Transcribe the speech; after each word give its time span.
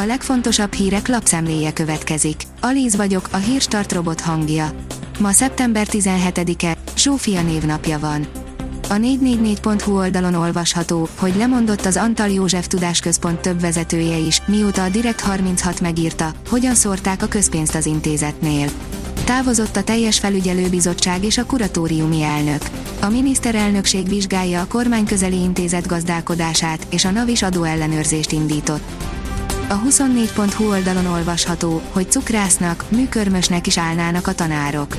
A 0.00 0.04
legfontosabb 0.04 0.72
hírek 0.72 1.08
lapszemléje 1.08 1.72
következik. 1.72 2.42
Alíz 2.60 2.96
vagyok, 2.96 3.28
a 3.30 3.36
hírstart 3.36 3.92
robot 3.92 4.20
hangja. 4.20 4.70
Ma 5.18 5.32
szeptember 5.32 5.86
17-e, 5.90 6.76
Zsófia 6.96 7.42
névnapja 7.42 7.98
van. 7.98 8.26
A 8.88 8.94
444.hu 8.94 9.96
oldalon 9.96 10.34
olvasható, 10.34 11.08
hogy 11.18 11.36
lemondott 11.36 11.84
az 11.84 11.96
Antal 11.96 12.28
József 12.28 12.66
Tudásközpont 12.66 13.40
több 13.40 13.60
vezetője 13.60 14.16
is, 14.16 14.42
mióta 14.46 14.82
a 14.82 14.88
Direkt 14.88 15.20
36 15.20 15.80
megírta, 15.80 16.32
hogyan 16.48 16.74
szórták 16.74 17.22
a 17.22 17.26
közpénzt 17.26 17.74
az 17.74 17.86
intézetnél. 17.86 18.68
Távozott 19.24 19.76
a 19.76 19.82
teljes 19.82 20.18
felügyelőbizottság 20.18 21.24
és 21.24 21.38
a 21.38 21.46
kuratóriumi 21.46 22.22
elnök. 22.22 22.62
A 23.00 23.08
miniszterelnökség 23.08 24.08
vizsgálja 24.08 24.60
a 24.60 24.66
kormányközeli 24.66 25.40
intézet 25.40 25.86
gazdálkodását, 25.86 26.86
és 26.90 27.04
a 27.04 27.10
NAV 27.10 27.28
is 27.28 27.42
adóellenőrzést 27.42 28.32
indított. 28.32 29.07
A 29.70 29.80
24.hu 29.80 30.68
oldalon 30.68 31.06
olvasható, 31.06 31.80
hogy 31.92 32.10
cukrásznak, 32.10 32.84
műkörmösnek 32.90 33.66
is 33.66 33.78
állnának 33.78 34.26
a 34.26 34.32
tanárok. 34.32 34.96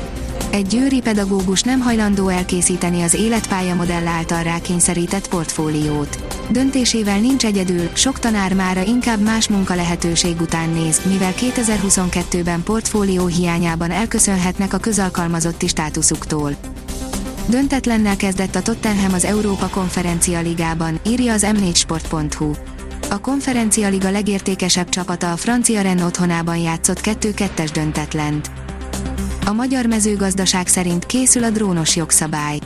Egy 0.49 0.67
győri 0.67 1.01
pedagógus 1.01 1.61
nem 1.61 1.79
hajlandó 1.79 2.27
elkészíteni 2.27 3.01
az 3.01 3.13
életpálya 3.13 3.75
modell 3.75 4.07
által 4.07 4.43
rákényszerített 4.43 5.27
portfóliót. 5.27 6.19
Döntésével 6.49 7.19
nincs 7.19 7.45
egyedül, 7.45 7.89
sok 7.93 8.19
tanár 8.19 8.53
mára 8.53 8.81
inkább 8.81 9.21
más 9.21 9.47
munka 9.47 9.75
lehetőség 9.75 10.41
után 10.41 10.69
néz, 10.69 11.01
mivel 11.05 11.33
2022-ben 11.37 12.63
portfólió 12.63 13.25
hiányában 13.25 13.91
elköszönhetnek 13.91 14.73
a 14.73 14.77
közalkalmazotti 14.77 15.67
státuszuktól. 15.67 16.55
Döntetlennel 17.47 18.15
kezdett 18.15 18.55
a 18.55 18.61
Tottenham 18.61 19.13
az 19.13 19.25
Európa 19.25 19.67
Konferencia 19.67 20.39
Ligában, 20.39 20.99
írja 21.05 21.33
az 21.33 21.45
m4sport.hu. 21.47 22.78
A 23.11 23.19
Konferencia 23.19 23.89
Liga 23.89 24.11
legértékesebb 24.11 24.89
csapata 24.89 25.31
a 25.31 25.37
francia 25.37 25.81
Rennes 25.81 26.03
otthonában 26.03 26.57
játszott 26.57 26.99
2-2-es 27.03 27.69
döntetlent. 27.73 28.51
A 29.45 29.51
magyar 29.53 29.85
mezőgazdaság 29.85 30.67
szerint 30.67 31.05
készül 31.05 31.43
a 31.43 31.49
drónos 31.49 31.95
jogszabály. 31.95 32.59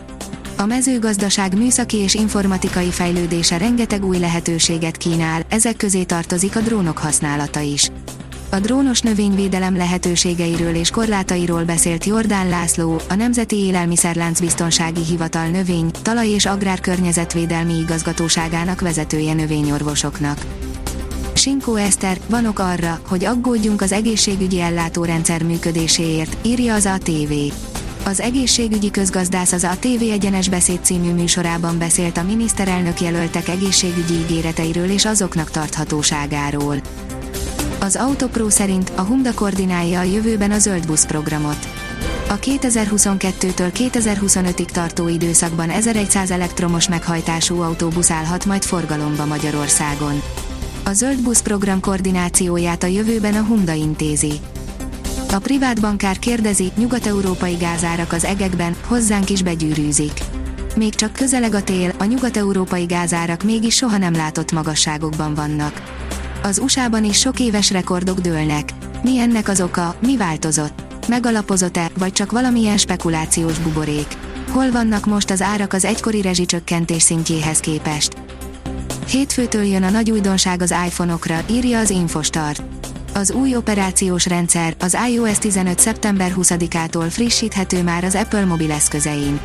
A 0.58 0.66
mezőgazdaság 0.66 1.58
műszaki 1.58 1.98
és 1.98 2.14
informatikai 2.14 2.92
fejlődése 2.92 3.58
rengeteg 3.58 4.06
új 4.06 4.18
lehetőséget 4.18 4.98
kínál, 4.98 5.42
ezek 5.50 5.78
közé 5.78 6.04
tartozik 6.04 6.56
a 6.56 6.60
drónok 6.60 6.98
használata 6.98 7.60
is. 7.60 7.92
A 8.54 8.60
drónos 8.60 9.02
növényvédelem 9.02 9.76
lehetőségeiről 9.76 10.76
és 10.76 10.90
korlátairól 10.90 11.64
beszélt 11.64 12.06
Jordán 12.06 12.50
László, 12.50 13.02
a 13.10 13.14
Nemzeti 13.14 13.56
Élelmiszerlánc 13.56 14.40
Biztonsági 14.40 15.04
Hivatal 15.04 15.48
növény, 15.48 15.92
talaj 16.02 16.28
és 16.28 16.46
agrárkörnyezetvédelmi 16.46 17.74
igazgatóságának 17.78 18.82
vezetője 18.82 19.34
növényorvosoknak. 19.34 20.46
Sinkó 21.34 21.76
Eszter, 21.76 22.18
vanok 22.30 22.60
arra, 22.60 23.00
hogy 23.08 23.26
aggódjunk 23.26 23.82
az 23.82 23.92
egészségügyi 23.92 24.60
ellátórendszer 24.60 25.44
működéséért, 25.44 26.38
írja 26.46 26.74
az 26.74 26.86
ATV. 26.86 27.34
Az 28.06 28.20
egészségügyi 28.20 28.92
közgazdász 28.92 29.52
az 29.52 29.64
ATV 29.64 30.12
Egyenes 30.12 30.50
Beszéd 30.50 30.80
című 30.84 31.12
műsorában 31.12 31.78
beszélt 31.78 32.18
a 32.18 32.24
miniszterelnök 32.24 33.02
jelöltek 33.02 33.48
egészségügyi 33.48 34.14
ígéreteiről 34.14 34.90
és 34.90 35.06
azoknak 35.06 35.52
tarthatóságáról. 35.52 36.82
Az 37.84 37.96
Autopro 37.96 38.50
szerint 38.50 38.92
a 38.96 39.02
Humda 39.02 39.34
koordinálja 39.34 40.00
a 40.00 40.04
jövőben 40.04 40.52
a 40.52 40.60
zöld 40.60 40.86
busz 40.86 41.06
programot. 41.06 41.68
A 42.30 42.40
2022-től 42.40 43.72
2025-ig 43.74 44.66
tartó 44.66 45.08
időszakban 45.08 45.70
1100 45.70 46.32
elektromos 46.32 46.90
meghajtású 46.90 47.62
autóbusz 47.62 48.12
állhat 48.12 48.46
majd 48.46 48.64
forgalomba 48.64 49.26
Magyarországon. 49.26 50.22
A 50.84 50.94
zöld 50.94 51.22
busz 51.22 51.42
program 51.42 51.80
koordinációját 51.80 52.84
a 52.84 52.88
jövőben 52.88 53.34
a 53.36 53.44
Humda 53.44 53.74
intézi. 53.74 54.34
A 55.32 55.38
privát 55.38 55.82
bankár 55.82 56.20
kérdezi, 56.20 56.72
nyugat-európai 56.78 57.54
gázárak 57.54 58.14
az 58.14 58.24
egekben, 58.24 58.76
hozzánk 58.88 59.30
is 59.30 59.44
begyűrűzik. 59.44 60.20
Még 60.76 60.96
csak 60.96 61.14
közeleg 61.14 61.54
a 61.54 61.64
tél, 61.64 61.94
a 62.00 62.04
nyugat-európai 62.04 62.86
gázárak 62.86 63.44
mégis 63.44 63.76
soha 63.76 63.98
nem 63.98 64.14
látott 64.14 64.52
magasságokban 64.52 65.34
vannak. 65.34 66.03
Az 66.46 66.60
USA-ban 66.60 67.04
is 67.04 67.20
sok 67.20 67.40
éves 67.40 67.72
rekordok 67.72 68.20
dőlnek. 68.20 68.70
Mi 69.04 69.20
ennek 69.20 69.48
az 69.48 69.62
oka, 69.62 69.96
mi 70.02 70.18
változott? 70.18 70.84
Megalapozott-e, 71.08 71.92
vagy 71.98 72.12
csak 72.12 72.32
valamilyen 72.32 72.78
spekulációs 72.78 73.60
buborék? 73.60 74.18
Hol 74.50 74.72
vannak 74.72 75.06
most 75.06 75.30
az 75.30 75.42
árak 75.42 75.74
az 75.74 75.86
egykori 75.86 76.22
rezsicsökkentés 76.22 77.02
szintjéhez 77.02 77.60
képest? 77.60 78.14
Hétfőtől 79.08 79.64
jön 79.64 79.84
a 79.84 79.90
nagy 79.90 80.12
újdonság 80.12 80.62
az 80.62 80.76
iPhone-okra, 80.86 81.40
írja 81.50 81.80
az 81.80 81.90
Infostart. 81.90 82.64
Az 83.14 83.32
új 83.32 83.56
operációs 83.56 84.26
rendszer, 84.26 84.76
az 84.80 84.98
iOS 85.10 85.38
15. 85.38 85.80
szeptember 85.80 86.34
20-ától 86.38 87.06
frissíthető 87.10 87.84
már 87.84 88.04
az 88.04 88.16
Apple 88.16 88.46
mobileszközein. 88.46 89.40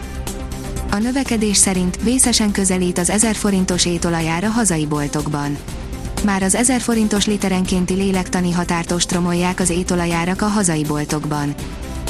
A 0.91 0.97
növekedés 0.97 1.57
szerint 1.57 2.03
vészesen 2.03 2.51
közelít 2.53 2.99
az 2.99 3.11
1000 3.11 3.35
forintos 3.35 3.87
étolajára 3.87 4.49
hazai 4.49 4.87
boltokban. 4.87 5.59
Már 6.25 6.43
az 6.43 6.55
1000 6.55 6.81
forintos 6.81 7.27
literenkénti 7.27 7.95
lélektani 7.95 8.53
határt 8.53 8.91
ostromolják 8.93 9.61
az 9.61 9.71
étolajárak 9.71 10.43
a 10.43 10.47
hazai 10.47 10.85
boltokban. 10.85 11.55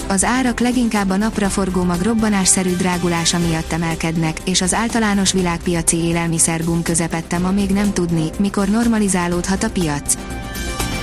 Az 0.08 0.24
árak 0.24 0.60
leginkább 0.60 1.10
a 1.10 1.16
napraforgó 1.16 1.82
mag 1.82 2.00
robbanásszerű 2.00 2.76
drágulása 2.76 3.38
miatt 3.38 3.72
emelkednek, 3.72 4.40
és 4.44 4.60
az 4.60 4.74
általános 4.74 5.32
világpiaci 5.32 5.96
élelmiszerbum 5.96 6.82
közepette 6.82 7.38
ma 7.38 7.50
még 7.50 7.70
nem 7.70 7.92
tudni, 7.92 8.30
mikor 8.38 8.68
normalizálódhat 8.68 9.62
a 9.62 9.70
piac. 9.70 10.14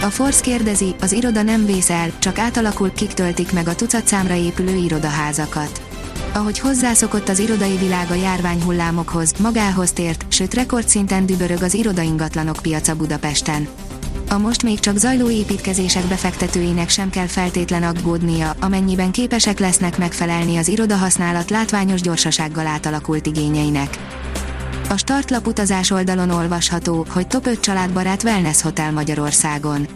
A 0.02 0.10
Force 0.10 0.42
kérdezi, 0.42 0.96
az 1.02 1.12
iroda 1.12 1.42
nem 1.42 1.66
vész 1.66 1.90
el, 1.90 2.12
csak 2.20 2.38
átalakul, 2.38 2.92
kik 2.92 3.14
töltik 3.14 3.52
meg 3.52 3.68
a 3.68 3.76
tucat 3.76 4.08
számra 4.08 4.34
épülő 4.34 4.76
irodaházakat. 4.76 5.85
Ahogy 6.36 6.60
hozzászokott 6.60 7.30
az 7.30 7.40
irodai 7.40 7.78
világ 7.78 8.12
a 8.12 8.14
járványhullámokhoz, 8.14 9.34
magához 9.40 9.92
tért, 9.92 10.26
sőt 10.30 10.54
rekordszinten 10.54 11.26
dübörög 11.26 11.62
az 11.62 11.74
irodaingatlanok 11.74 12.58
piaca 12.62 12.96
Budapesten. 12.96 13.68
A 14.30 14.38
most 14.38 14.64
még 14.64 14.80
csak 14.80 14.98
zajló 14.98 15.30
építkezések 15.30 16.04
befektetőinek 16.04 16.90
sem 16.90 17.10
kell 17.10 17.28
feltétlen 17.28 17.84
aggódnia, 17.84 18.56
amennyiben 18.60 19.12
képesek 19.12 19.60
lesznek 19.60 19.98
megfelelni 19.98 20.58
az 20.58 20.68
irodahasználat 20.68 21.50
látványos 21.50 22.02
gyorsasággal 22.02 22.68
átalakult 22.68 23.26
igényeinek. 23.26 23.98
A 24.90 24.98
startlap 24.98 25.48
utazás 25.48 25.92
oldalon 25.92 26.30
olvasható, 26.30 27.06
hogy 27.10 27.28
top 27.28 27.46
5 27.46 27.60
családbarát 27.60 28.24
wellness 28.24 28.62
hotel 28.62 28.92
Magyarországon. 28.92 29.88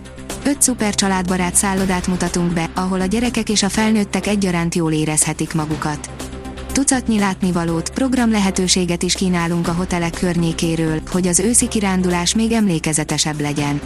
5 0.44 0.62
szuper 0.62 0.96
családbarát 0.96 1.56
szállodát 1.56 2.08
mutatunk 2.08 2.54
be, 2.54 2.70
ahol 2.76 3.02
a 3.02 3.06
gyerekek 3.06 3.50
és 3.50 3.64
a 3.64 3.70
felnőttek 3.70 4.28
egyaránt 4.28 4.76
jól 4.76 4.92
érezhetik 4.92 5.54
magukat. 5.54 6.29
Tucatnyi 6.72 7.20
látnivalót, 7.20 7.90
program 7.90 8.32
lehetőséget 8.32 9.04
is 9.04 9.14
kínálunk 9.14 9.68
a 9.68 9.72
hotelek 9.74 10.14
környékéről, 10.20 11.02
hogy 11.12 11.28
az 11.28 11.40
őszi 11.40 11.68
kirándulás 11.68 12.36
még 12.36 12.52
emlékezetesebb 12.52 13.40
legyen. 13.40 13.82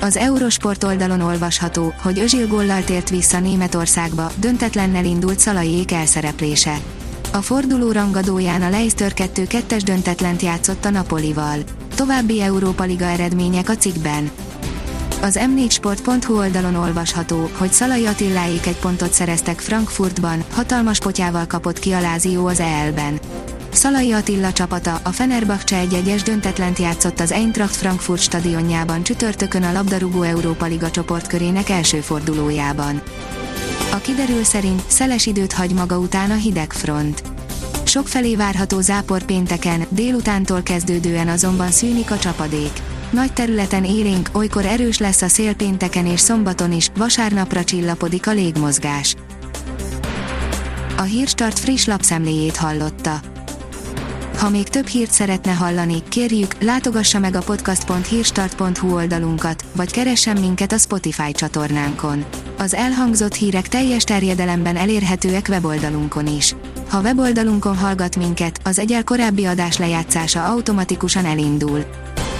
Az 0.00 0.16
Eurosport 0.16 0.84
oldalon 0.84 1.20
olvasható, 1.20 1.92
hogy 2.02 2.18
Özil 2.18 2.46
gollal 2.46 2.84
tért 2.84 3.10
vissza 3.10 3.40
Németországba, 3.40 4.30
döntetlennel 4.40 5.04
indult 5.04 5.38
Szalaiék 5.38 5.92
elszereplése. 5.92 6.78
A 7.32 7.42
forduló 7.42 7.92
rangadóján 7.92 8.62
a 8.62 8.70
Leicester 8.70 9.12
2-2-es 9.16 9.80
döntetlent 9.84 10.42
játszott 10.42 10.84
a 10.84 10.90
Napolival. 10.90 11.58
További 11.94 12.40
Európa 12.40 12.84
Liga 12.84 13.04
eredmények 13.04 13.68
a 13.68 13.76
cikkben. 13.76 14.30
Az 15.22 15.38
m4sport.hu 15.40 16.36
oldalon 16.36 16.74
olvasható, 16.74 17.50
hogy 17.56 17.72
Szalai 17.72 18.06
Attiláék 18.06 18.66
egy 18.66 18.76
pontot 18.76 19.12
szereztek 19.12 19.60
Frankfurtban, 19.60 20.44
hatalmas 20.52 20.98
potyával 20.98 21.46
kapott 21.46 21.78
ki 21.78 21.92
a 21.92 22.00
Lázió 22.00 22.46
az 22.46 22.60
EL-ben. 22.60 23.20
Szalai 23.72 24.12
Attila 24.12 24.52
csapata, 24.52 25.00
a 25.02 25.08
Fenerbahce 25.08 25.76
egy 25.76 25.94
egyes 25.94 26.22
döntetlent 26.22 26.78
játszott 26.78 27.20
az 27.20 27.32
Eintracht 27.32 27.76
Frankfurt 27.76 28.20
stadionjában 28.20 29.02
csütörtökön 29.02 29.62
a 29.62 29.72
labdarúgó 29.72 30.22
Európa 30.22 30.66
Liga 30.66 30.90
csoportkörének 30.90 31.68
első 31.68 32.00
fordulójában. 32.00 33.02
A 33.92 33.96
kiderül 33.96 34.44
szerint 34.44 34.82
szeles 34.86 35.26
időt 35.26 35.52
hagy 35.52 35.72
maga 35.72 35.98
után 35.98 36.30
a 36.30 36.34
hideg 36.34 36.72
front. 36.72 37.22
Sokfelé 37.84 38.36
várható 38.36 38.80
zápor 38.80 39.22
pénteken, 39.22 39.86
délutántól 39.88 40.62
kezdődően 40.62 41.28
azonban 41.28 41.70
szűnik 41.70 42.10
a 42.10 42.18
csapadék. 42.18 42.72
Nagy 43.10 43.32
területen 43.32 43.84
élénk, 43.84 44.28
olykor 44.32 44.66
erős 44.66 44.98
lesz 44.98 45.22
a 45.22 45.28
szél 45.28 45.54
pénteken 45.54 46.06
és 46.06 46.20
szombaton 46.20 46.72
is, 46.72 46.90
vasárnapra 46.96 47.64
csillapodik 47.64 48.26
a 48.26 48.32
légmozgás. 48.32 49.14
A 50.96 51.02
Hírstart 51.02 51.58
friss 51.58 51.84
lapszemléjét 51.84 52.56
hallotta. 52.56 53.20
Ha 54.38 54.48
még 54.48 54.68
több 54.68 54.86
hírt 54.86 55.10
szeretne 55.10 55.52
hallani, 55.52 56.02
kérjük, 56.08 56.62
látogassa 56.62 57.18
meg 57.18 57.34
a 57.34 57.42
podcast.hírstart.hu 57.42 58.94
oldalunkat, 58.94 59.64
vagy 59.76 59.90
keressen 59.90 60.40
minket 60.40 60.72
a 60.72 60.78
Spotify 60.78 61.32
csatornánkon. 61.32 62.24
Az 62.58 62.74
elhangzott 62.74 63.34
hírek 63.34 63.68
teljes 63.68 64.04
terjedelemben 64.04 64.76
elérhetőek 64.76 65.46
weboldalunkon 65.48 66.26
is. 66.26 66.54
Ha 66.88 67.00
weboldalunkon 67.00 67.76
hallgat 67.76 68.16
minket, 68.16 68.60
az 68.64 68.78
egyel 68.78 69.04
korábbi 69.04 69.44
adás 69.44 69.76
lejátszása 69.76 70.44
automatikusan 70.44 71.24
elindul. 71.24 71.84